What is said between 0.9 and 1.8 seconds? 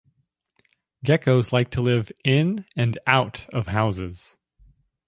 Geckos like to